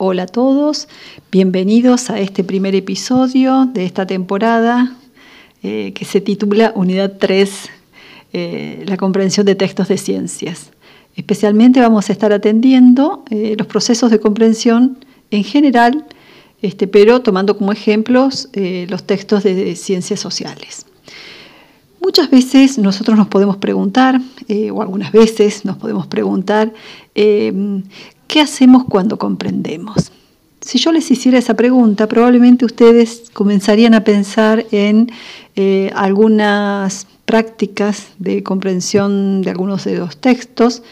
[0.00, 0.86] Hola a todos,
[1.32, 4.96] bienvenidos a este primer episodio de esta temporada
[5.64, 7.68] eh, que se titula Unidad 3,
[8.32, 10.70] eh, la comprensión de textos de ciencias.
[11.16, 16.06] Especialmente vamos a estar atendiendo eh, los procesos de comprensión en general,
[16.62, 20.86] este, pero tomando como ejemplos los textos de, ciencias sociales.
[22.00, 24.20] Muchas veces nosotros nos podemos preguntar,
[24.72, 26.72] o algunas veces nos podemos preguntar,
[28.28, 30.12] ¿Qué hacemos cuando comprendemos?
[30.60, 35.10] Si yo les hiciera esa pregunta, probablemente ustedes comenzarían a pensar en
[35.56, 40.82] eh, algunas prácticas de comprensión de algunos de los textos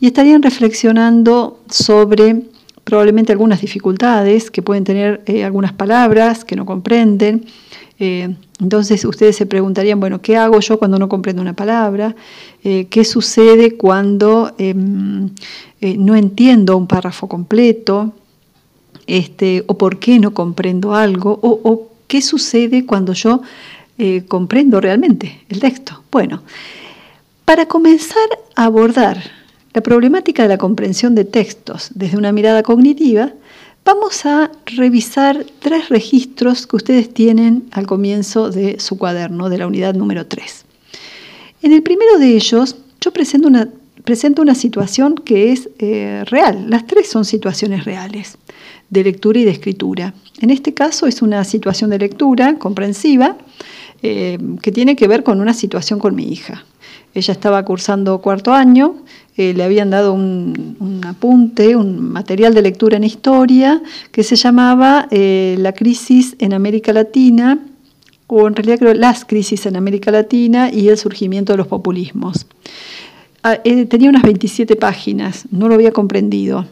[0.00, 2.44] y estarían reflexionando sobre
[2.88, 7.44] probablemente algunas dificultades que pueden tener eh, algunas palabras que no comprenden.
[8.00, 12.16] Eh, entonces ustedes se preguntarían, bueno, ¿qué hago yo cuando no comprendo una palabra?
[12.62, 15.30] ¿Qué sucede cuando em,
[15.80, 18.12] eh, no entiendo un párrafo completo,
[19.06, 23.42] este, o por qué no comprendo algo, o, qué sucede cuando yo
[23.98, 26.02] eh, comprendo realmente el texto.
[26.10, 26.42] Bueno,
[27.44, 29.22] para comenzar a abordar
[29.74, 33.32] la problemática de la comprensión de textos desde una mirada cognitiva,
[33.84, 39.66] vamos a revisar tres registros que ustedes tienen al comienzo de su cuaderno, de la
[39.66, 40.64] unidad número 3.
[41.62, 43.48] En el primero de ellos, yo presento
[44.42, 46.66] una situación que es eh, real.
[46.68, 48.38] Las tres son situaciones reales,
[48.90, 50.14] de lectura y de escritura.
[50.40, 53.36] En este caso es una situación de lectura comprensiva
[54.02, 56.64] eh, que tiene que ver con una situación con mi hija.
[57.18, 58.96] Ella estaba cursando cuarto año,
[59.36, 63.82] eh, le habían dado un, apunte, un material de lectura en historia
[64.12, 67.58] que se llamaba La crisis en América Latina,
[68.28, 72.46] o en realidad creo las crisis en América Latina y el surgimiento de los populismos.
[73.42, 76.66] Ah, eh, tenía unas 27 páginas, no lo había comprendido.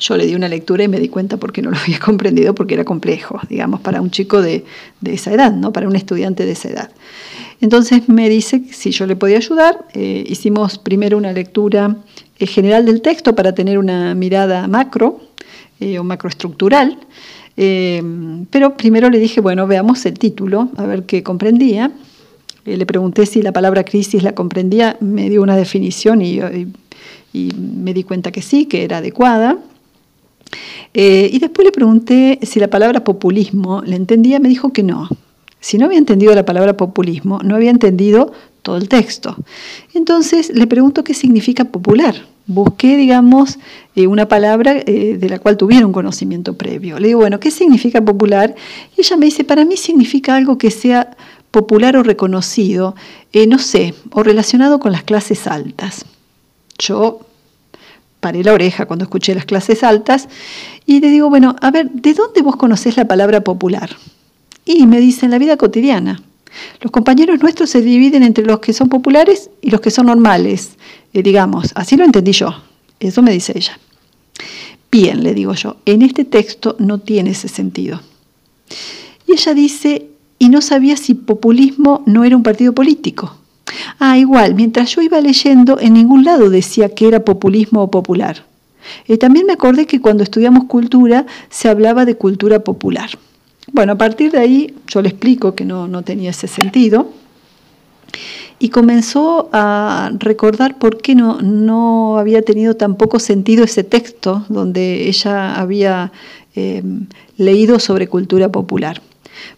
[0.00, 2.74] Yo le di una lectura y me di cuenta porque no lo había comprendido, porque
[2.74, 4.64] era complejo, digamos, para un chico de,
[5.04, 5.72] esa edad, ¿no?
[5.72, 6.90] para un estudiante de esa edad.
[7.60, 9.86] Entonces me dice si yo le podía ayudar.
[9.92, 11.96] Eh, hicimos primero una lectura
[12.38, 15.20] eh, general del texto para tener una mirada macro
[15.80, 16.98] o macroestructural.
[17.54, 21.92] pero primero le dije, bueno, veamos el título, a ver qué comprendía.
[22.68, 26.38] Eh, le pregunté si la palabra crisis la comprendía, me dio una definición y,
[27.32, 29.58] me di cuenta que sí, que era adecuada.
[30.94, 35.08] Eh, y después le pregunté si la palabra populismo la entendía, me dijo que no.
[35.60, 38.32] Si no había entendido la palabra populismo, no había entendido
[38.62, 39.36] todo el texto.
[39.94, 42.14] Entonces le pregunto qué significa popular.
[42.46, 43.58] Busqué, digamos,
[43.94, 46.98] eh, una palabra de la cual tuviera un conocimiento previo.
[46.98, 48.54] Le digo, bueno, ¿qué significa popular?
[48.96, 51.16] Y ella me dice, para mí significa algo que sea
[51.50, 52.94] popular o reconocido,
[53.32, 56.04] eh, no sé, o relacionado con las clases altas.
[56.78, 57.20] Yo
[58.20, 60.28] paré la oreja cuando escuché las clases altas
[60.86, 63.90] y le digo, bueno, a ver, ¿de dónde vos conocés la palabra popular?
[64.64, 66.20] Y me dice, en la vida cotidiana.
[66.80, 70.72] Los compañeros nuestros se dividen entre los que son populares y los que son normales,
[71.12, 71.72] eh, digamos.
[71.74, 72.54] Así lo entendí yo.
[73.00, 73.78] Eso me dice ella.
[74.90, 78.00] Bien, le digo yo, en este texto no tiene ese sentido.
[79.26, 80.08] Y ella dice,
[80.38, 83.36] y no sabía si populismo no era un partido político.
[83.98, 88.44] Ah, igual, mientras yo iba leyendo, en ningún lado decía que era populismo o popular.
[89.06, 93.10] Eh, también me acordé que cuando estudiamos cultura se hablaba de cultura popular.
[93.72, 97.12] Bueno, a partir de ahí yo le explico que no, no tenía ese sentido
[98.58, 104.44] y comenzó a recordar por qué no, no había tenido tan poco sentido ese texto
[104.48, 106.12] donde ella había
[106.56, 106.82] eh,
[107.36, 109.00] leído sobre cultura popular.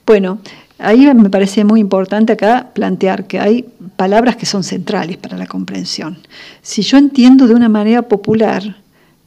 [0.05, 0.41] Bueno,
[0.83, 5.47] Ahí me parece muy importante acá plantear que hay palabras que son centrales para la
[5.47, 6.19] comprensión.
[6.63, 8.77] Si yo entiendo de una manera popular,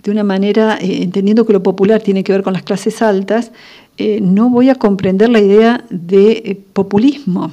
[0.03, 3.51] de una manera, eh, entendiendo que lo popular tiene que ver con las clases altas,
[3.97, 7.51] eh, no voy a comprender la idea de eh, populismo,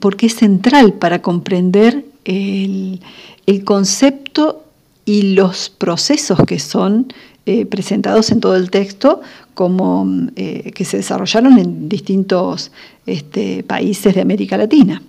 [0.00, 3.00] porque es central para comprender el,
[3.46, 4.64] el concepto
[5.04, 7.12] y los procesos que son
[7.46, 9.22] eh, presentados en todo el texto
[9.54, 10.06] como
[10.36, 12.70] eh, que se desarrollaron en distintos
[13.06, 15.02] este, países de América Latina.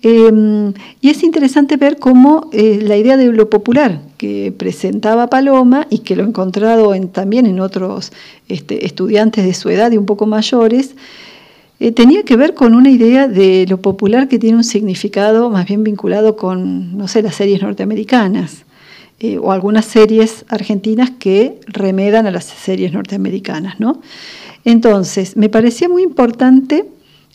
[0.00, 5.86] Em, y es interesante ver cómo eh, la idea de lo popular que presentaba Paloma
[5.90, 8.12] y que lo he encontrado también en otros
[8.48, 10.94] este, estudiantes de su edad y un poco mayores,
[11.94, 15.82] tenía que ver con una idea de lo popular que tiene un significado más bien
[15.82, 18.64] vinculado con, no sé, las series norteamericanas.
[19.22, 23.78] Eh, o algunas series argentinas que remedan a las series norteamericanas.
[23.78, 24.00] ¿no?
[24.64, 26.86] Entonces, me parecía muy importante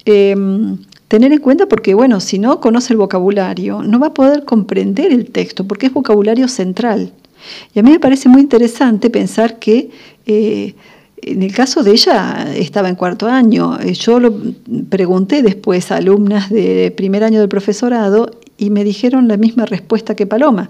[0.06, 4.46] em, tener en cuenta porque, bueno, si no conoce el vocabulario, no va a poder
[4.46, 7.14] comprender el texto porque es vocabulario central.
[7.76, 9.92] Y a mí me parece muy interesante pensar que
[10.26, 10.74] eh,
[11.18, 13.80] en el caso de ella estaba en cuarto año.
[13.80, 14.34] Eh, yo lo
[14.90, 20.16] pregunté después a alumnas de primer año del profesorado y me dijeron la misma respuesta
[20.16, 20.70] que Paloma.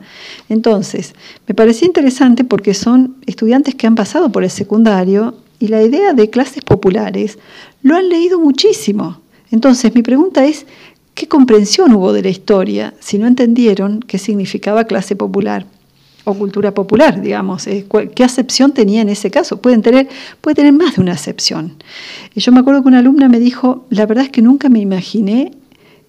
[0.49, 1.13] Entonces,
[1.47, 6.13] me parecía interesante porque son estudiantes que han pasado por el secundario y la idea
[6.13, 7.37] de clases populares
[7.83, 9.21] lo han leído muchísimo.
[9.51, 10.65] Entonces, mi pregunta es,
[11.13, 15.65] ¿qué comprensión hubo de la historia si no entendieron qué significaba clase popular?
[16.25, 17.67] o cultura popular, digamos.
[17.67, 17.85] Eh,
[18.15, 19.61] ¿Qué acepción tenía en ese caso?
[19.61, 20.09] Pueden tener,
[20.41, 21.75] puede tener más de una acepción.
[22.33, 24.79] Y yo me acuerdo que una alumna me dijo, la verdad es que nunca me
[24.79, 25.51] imaginé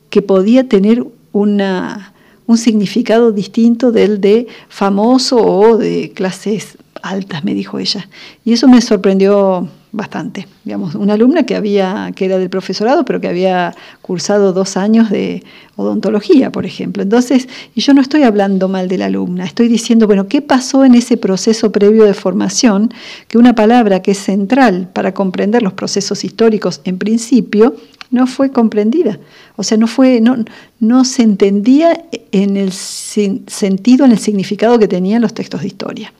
[0.09, 1.05] que podía tener
[1.39, 8.09] un significado distinto del de famoso o de clases altas, me dijo ella.
[8.45, 10.47] Y eso me sorprendió bastante.
[10.65, 15.11] Digamos, una alumna que había, que era del profesorado, pero que había cursado dos años
[15.11, 15.43] de
[15.77, 17.03] odontología, por ejemplo.
[17.03, 20.85] Entonces, y yo no estoy hablando mal de la alumna, estoy diciendo, bueno, ¿qué pasó
[20.85, 22.93] en ese proceso previo de formación?
[23.29, 27.75] Que una palabra que es central para comprender los procesos históricos en principio,
[28.11, 29.19] no fue comprendida.
[29.57, 30.37] O sea, no, fue, no,
[30.81, 36.13] no se entendía en el sentido, en el significado que tenían los textos de historia.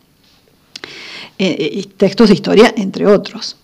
[1.39, 3.57] Eh, eh, textos de historia, entre otros.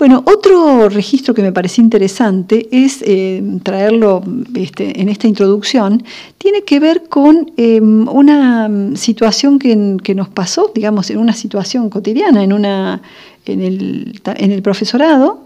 [0.00, 4.22] Bueno, otro registro que me parece interesante es eh, traerlo
[4.54, 6.02] este, en esta introducción,
[6.38, 12.42] tiene que ver con em, una situación que, nos pasó, digamos, en una situación cotidiana,
[12.42, 13.02] en, una,
[13.44, 15.44] en, el, en el profesorado.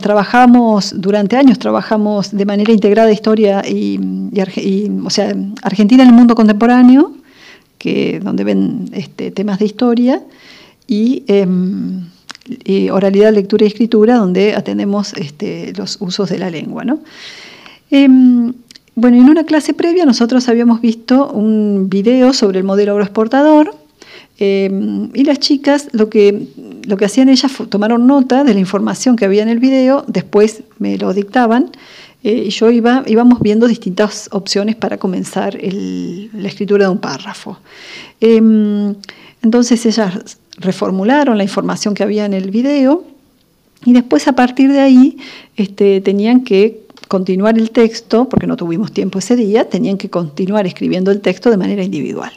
[0.00, 3.98] Trabajamos durante años, trabajamos de manera integrada historia y,
[5.04, 7.12] o sea, Argentina en el mundo contemporáneo,
[7.78, 10.22] que, donde ven este, temas de historia,
[10.86, 12.06] y, em,
[12.90, 16.84] oralidad, lectura y escritura, donde atendemos este, los usos de la lengua.
[17.90, 18.52] Em,
[18.94, 23.74] bueno, en una clase previa nosotros habíamos visto un video sobre el modelo agroexportador,
[24.38, 26.48] Em, y las chicas lo que,
[26.84, 30.62] lo que hacían ellas tomaron nota de la información que había en el video, después
[30.78, 31.70] me lo dictaban
[32.24, 37.58] eh, y yo iba, íbamos viendo distintas opciones para comenzar la escritura de un párrafo.
[38.20, 38.94] Em,
[39.42, 43.04] entonces ellas reformularon la información que había en el video
[43.84, 45.18] y después a partir de ahí
[45.56, 46.81] este, tenían que
[47.12, 51.50] continuar el texto, porque no tuvimos tiempo ese día, tenían que continuar escribiendo el texto
[51.50, 52.32] de manera individual.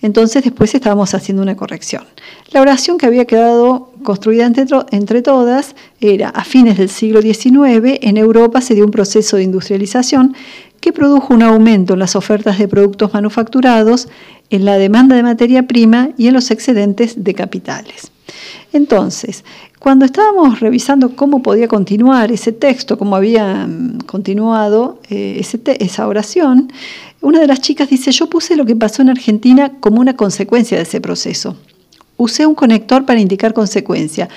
[0.00, 2.02] Entonces después estábamos haciendo una corrección.
[2.50, 8.16] La oración que había quedado construida entre, todas era, a fines del siglo XIX, en
[8.16, 10.34] Europa se dio un proceso de industrialización
[10.80, 14.08] que produjo un aumento en las ofertas de productos manufacturados,
[14.48, 18.10] en la demanda de materia prima y en los excedentes de capitales.
[18.72, 19.44] Entonces,
[19.86, 25.40] cuando estábamos revisando cómo podía continuar ese texto, cómo había mm, continuado eh,
[25.78, 26.72] esa oración,
[27.20, 30.76] una de las chicas dice, yo puse lo que pasó en Argentina como una consecuencia
[30.76, 31.56] de ese proceso.
[32.16, 34.28] Usé un conector para indicar consecuencia.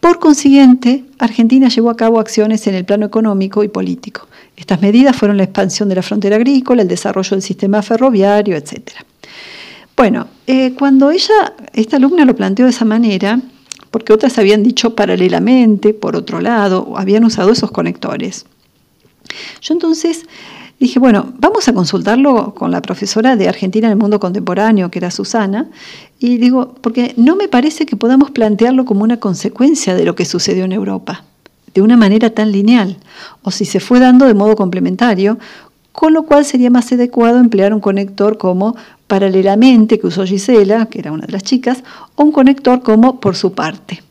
[0.00, 4.26] Por consiguiente, Argentina llevó a cabo acciones en el plano económico y político.
[4.56, 8.90] Estas medidas fueron la expansión de la frontera agrícola, el desarrollo del sistema ferroviario, etc.
[9.96, 13.40] Bueno, eh, cuando ella, esta alumna lo planteó de esa manera,
[13.96, 18.44] porque otras habían dicho paralelamente, por otro lado, habían usado esos conectores.
[19.62, 20.26] Yo entonces
[20.78, 24.98] Dije, bueno, vamos a consultarlo con la profesora de Argentina en el mundo contemporáneo, que
[24.98, 25.70] era Susana,
[26.18, 30.26] y digo, porque no me parece que podamos plantearlo como una consecuencia de lo que
[30.26, 31.24] sucedió en Europa,
[31.72, 32.98] de una manera tan lineal,
[33.40, 35.38] o si se fue dando de modo complementario,
[35.96, 38.76] con lo cual sería más adecuado emplear un conector como
[39.06, 41.82] paralelamente, que usó Gisela, que era una de las chicas,
[42.16, 44.02] o un conector como por su parte.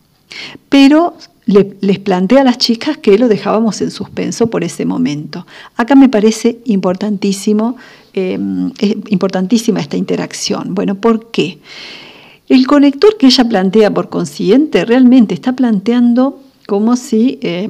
[0.68, 1.14] Pero
[1.46, 5.46] les plantea a las chicas que lo dejábamos en suspenso por ese momento.
[5.76, 7.76] Acá me parece importantísimo,
[8.16, 8.40] eh,
[9.10, 10.74] importantísima esta interacción.
[10.74, 11.60] Bueno, ¿por qué?
[12.50, 17.70] El conector que ella plantea por consiguiente realmente está planteando como si eh,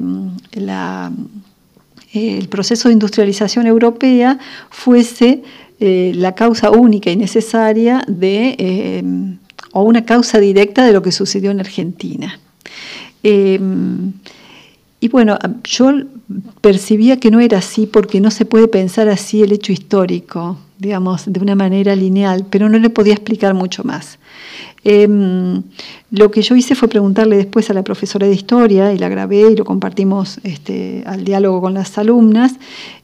[2.16, 4.38] el proceso de industrialización europea
[4.70, 5.42] fuese
[5.78, 9.04] eh, la causa única y necesaria de,
[9.72, 12.40] o una causa directa de lo que sucedió en Argentina.
[13.22, 14.12] Em,
[15.00, 15.92] y bueno, yo
[16.60, 21.24] percibía que no era así porque no se puede pensar así el hecho histórico, digamos,
[21.26, 24.18] de una manera lineal, pero no le podía explicar mucho más.
[24.88, 25.64] Em,
[26.12, 29.50] lo que yo hice fue preguntarle después a la profesora de historia y la grabé
[29.50, 32.54] y lo compartimos este, al diálogo con las alumnas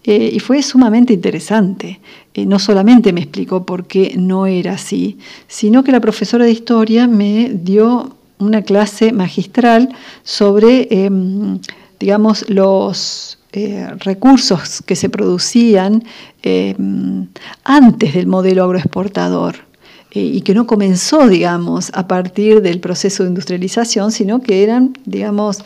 [0.04, 1.98] eh, y fue sumamente interesante.
[2.34, 6.52] Eh, no solamente me explicó por qué no era así, sino que la profesora de
[6.52, 9.88] historia me dio una clase magistral
[10.22, 11.58] sobre, em,
[11.98, 16.04] digamos, los, eh, recursos que se producían
[16.44, 16.76] eh,
[17.64, 19.71] antes del modelo agroexportador
[20.14, 25.64] y que no comenzó, digamos, a partir del proceso de industrialización, sino que eran, digamos,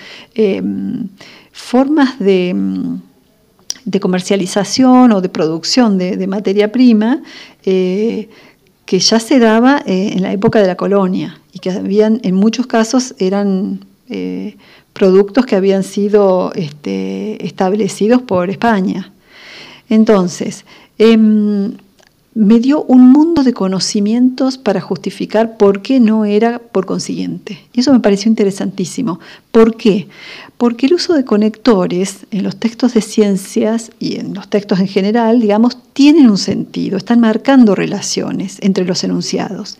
[1.52, 2.54] formas de,
[4.00, 7.22] comercialización o de producción de, materia prima
[7.62, 8.28] que
[9.00, 13.14] ya se daba en la época de la colonia y que habían, en muchos casos
[13.18, 13.80] eran
[14.96, 19.12] productos que habían sido este, establecidos por España.
[19.90, 20.64] Entonces,
[20.98, 21.74] em,
[22.36, 27.58] me dio un mundo de conocimientos para justificar por qué no era por consiguiente.
[27.72, 29.20] Y eso me pareció interesantísimo.
[29.50, 30.06] ¿Por qué?
[30.58, 34.86] Porque el uso de conectores en los textos de ciencias y en los textos en
[34.86, 39.78] general, digamos, tienen un sentido, están marcando relaciones entre los enunciados.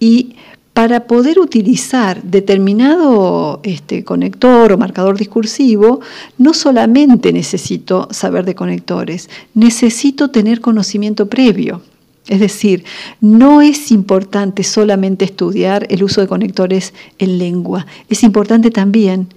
[0.00, 0.34] Y
[0.74, 6.00] para poder utilizar determinado este, conector o marcador discursivo,
[6.36, 11.80] no solamente necesito saber de conectores, necesito tener conocimiento previo.
[12.26, 12.84] Es decir,
[13.20, 19.28] no es importante solamente estudiar el uso de conectores en lengua, es importante también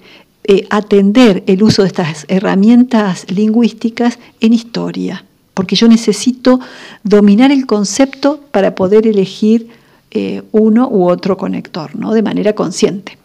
[0.44, 6.62] eh, atender el uso de estas herramientas lingüísticas en historia, porque yo necesito
[7.03, 9.67] dominar el concepto para poder elegir
[10.12, 12.14] eh, uno u otro conector, ¿no?
[12.14, 13.18] de manera consciente.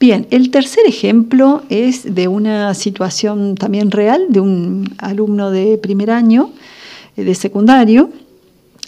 [0.00, 6.10] Bien, el tercer ejemplo es de una situación también real de un alumno de primer
[6.10, 6.52] año
[7.18, 8.08] eh, de secundario.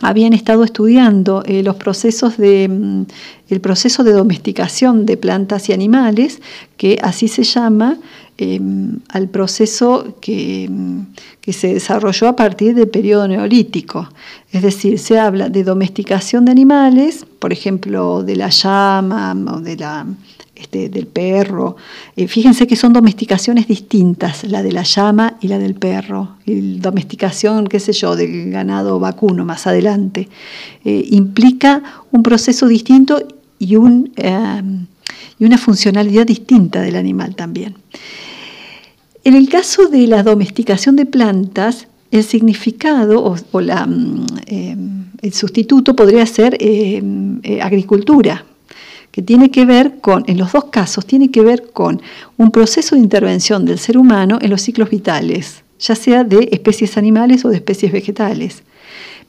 [0.00, 3.02] Habían estado estudiando eh, los procesos de, mm,
[3.50, 6.40] el proceso de domesticación de plantas y animales,
[6.78, 7.98] que así se llama
[8.42, 11.00] em, al proceso que, mm,
[11.40, 14.08] que se desarrolló a partir del periodo neolítico.
[14.52, 19.60] Es decir, se habla de domesticación de animales, por ejemplo, de la llama o
[20.62, 21.76] este, del perro.
[22.14, 26.36] Eh, fíjense que son domesticaciones distintas, la de la llama y la del perro.
[26.46, 30.28] Y domesticación, qué sé yo, del ganado vacuno más adelante.
[30.84, 31.82] Eh, implica
[32.12, 34.62] un proceso distinto eh,
[35.38, 37.74] y una funcionalidad distinta del animal también.
[39.24, 44.76] En el caso de la domesticación de plantas, el significado o, mm, eh,
[45.22, 47.00] el sustituto podría ser eh,
[47.44, 48.44] eh, agricultura,
[49.12, 52.02] que tiene que ver con, en los dos casos, tiene que ver con
[52.36, 56.96] un proceso de intervención del ser humano en los ciclos vitales, ya sea de especies
[56.96, 58.62] animales o de especies vegetales.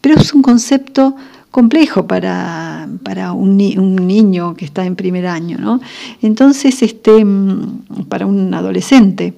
[0.02, 1.16] Pero es un concepto
[1.52, 2.88] complejo para,
[3.36, 5.82] un, niño que está en primer año, ¿no?
[6.24, 9.36] Entonces, este, mm, para un adolescente.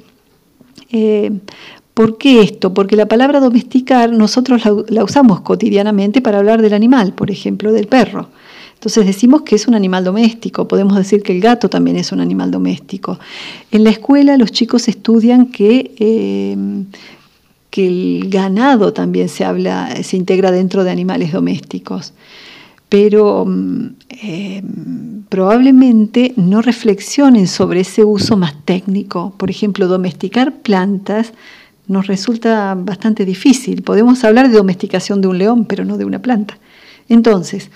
[0.92, 1.32] Eh,
[1.94, 2.74] ¿Por qué esto?
[2.74, 7.88] Porque la palabra domesticar nosotros la, usamos cotidianamente para hablar del animal, por ejemplo, del
[7.88, 8.27] perro.
[8.74, 12.20] Entonces decimos que es un animal doméstico, podemos decir que el gato también es un
[12.20, 13.18] animal doméstico.
[13.72, 16.58] En la escuela los chicos estudian que, eh,
[17.70, 22.13] que el ganado también se, habla, se integra dentro de animales domésticos
[22.96, 23.88] pero mm,
[24.24, 24.64] eh,
[25.28, 29.34] probablemente no reflexionen sobre ese uso más técnico.
[29.36, 31.34] Por ejemplo, domesticar plantas
[31.90, 33.82] nos resulta bastante difícil.
[33.82, 36.58] Podemos hablar de domesticación de un león, pero no de una planta.
[37.10, 37.70] Entonces,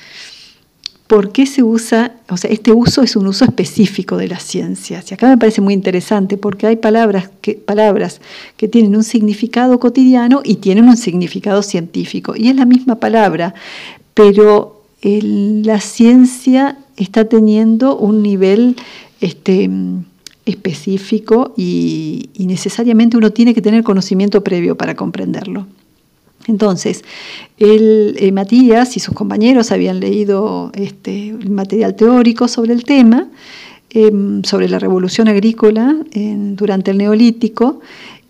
[1.07, 2.13] ¿por qué se usa?
[2.29, 5.11] O sea, este uso es un uso específico de las ciencias.
[5.11, 7.29] Y acá me parece muy interesante porque hay palabras
[7.65, 8.21] palabras
[8.55, 12.35] que tienen un significado cotidiano y tienen un significado científico.
[12.37, 13.53] Y es la misma palabra,
[14.13, 18.75] pero la ciencia está teniendo un nivel
[19.21, 19.69] este,
[20.45, 25.67] específico y, necesariamente uno tiene que tener conocimiento previo para comprenderlo.
[26.47, 27.03] Entonces,
[27.57, 33.27] el, eh, Matías y sus compañeros habían leído este, material teórico sobre el tema,
[33.91, 35.95] em, sobre la revolución agrícola
[36.55, 37.81] durante el neolítico,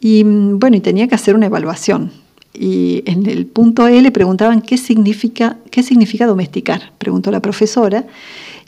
[0.01, 2.11] y bueno, y tenía que hacer una evaluación
[2.53, 8.05] y en el punto E le preguntaban qué significa, qué significa domesticar, preguntó la profesora,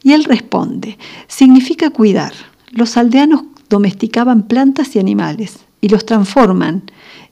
[0.03, 0.97] y él responde,
[1.27, 2.33] significa cuidar.
[2.71, 6.83] Los aldeanos domesticaban plantas y animales y los transforman.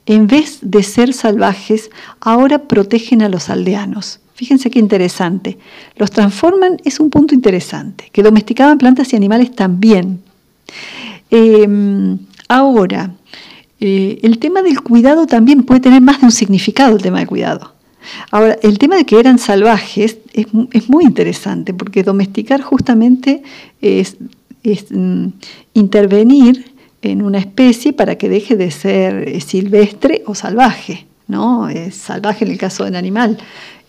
[0.06, 1.90] En vez de ser salvajes,
[2.20, 4.20] ahora protegen a los aldeanos.
[4.34, 5.58] Fíjense qué interesante.
[5.96, 10.22] Los transforman es un punto interesante, que domesticaban plantas y animales también.
[11.30, 13.14] Em, ahora,
[13.80, 17.26] eh, el tema del cuidado también puede tener más de un significado, el tema del
[17.26, 17.74] cuidado.
[18.30, 23.42] Ahora, el tema de que eran salvajes es, muy interesante, porque domesticar justamente
[23.80, 24.16] es,
[24.90, 25.26] mm,
[25.74, 26.72] intervenir
[27.02, 31.06] en una especie para que deje de ser eh, silvestre o salvaje.
[31.28, 31.68] ¿no?
[31.68, 33.38] Es salvaje en el caso del animal,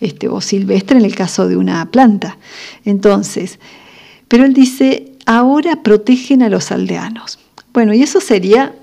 [0.00, 2.38] este, o silvestre en el caso de una planta.
[2.84, 3.58] Entonces,
[4.28, 7.38] pero él dice, ahora protegen a los aldeanos.
[7.72, 8.74] Bueno, y eso sería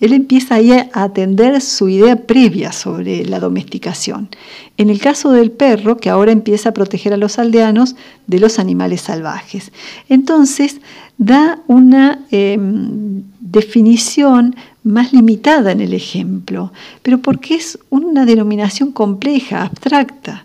[0.00, 4.28] Él empieza ahí a atender su idea previa sobre la domesticación.
[4.76, 8.58] En el caso del perro, que ahora empieza a proteger a los aldeanos de los
[8.58, 9.72] animales salvajes.
[10.08, 10.80] Entonces,
[11.16, 16.72] da una em, definición más limitada en el ejemplo,
[17.02, 20.44] pero porque es una denominación compleja, abstracta.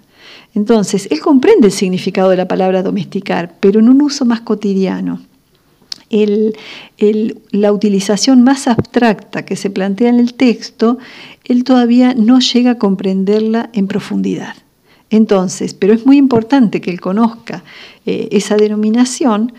[0.54, 5.22] Entonces, él comprende el significado de la palabra domesticar, pero en un uso más cotidiano.
[7.52, 10.98] La utilización más abstracta que se plantea en el texto,
[11.46, 14.56] él todavía no llega a comprenderla en profundidad.
[15.10, 17.64] Entonces, pero es muy importante que él conozca
[18.06, 19.54] eh, esa denominación,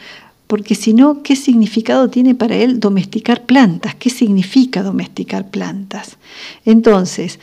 [0.46, 3.94] porque si no, ¿qué significado tiene para él domesticar plantas?
[3.94, 6.16] ¿Qué significa domesticar plantas?
[6.64, 7.38] Entonces,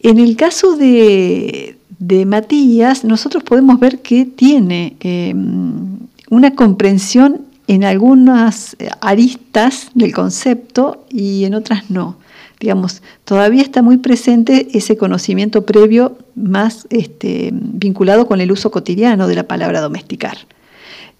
[0.00, 5.98] en el caso de, de Matías, nosotros podemos ver que tiene em,
[6.30, 12.16] una comprensión en algunas aristas del concepto y en otras no.
[12.60, 19.28] Digamos, todavía está muy presente ese conocimiento previo más este, vinculado con el uso cotidiano
[19.28, 20.38] de la palabra domesticar.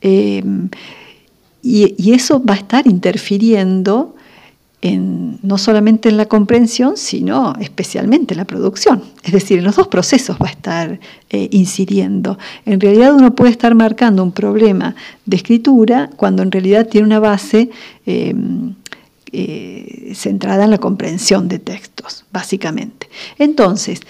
[0.01, 0.43] Y,
[1.63, 4.15] y, eso va a estar interfiriendo
[4.95, 9.03] no solamente en la comprensión, sino especialmente en la producción.
[9.23, 11.01] Es decir, en los dos procesos va a estar
[11.31, 12.39] eh, incidiendo.
[12.65, 17.21] En realidad uno puede estar marcando un problema de escritura cuando en realidad tiene una
[17.21, 17.71] base
[18.05, 18.75] em,
[19.33, 23.09] eh, centrada en la comprensión de textos, básicamente.
[23.39, 24.01] Entonces,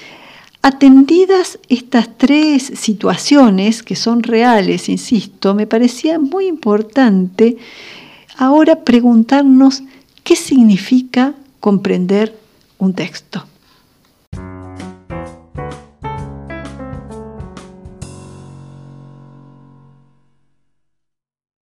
[0.63, 7.57] Atendidas estas tres situaciones que son reales, insisto, me parecía muy importante
[8.37, 9.85] ahora preguntarnos
[10.27, 12.37] ¿Qué significa comprender
[12.79, 13.47] un texto?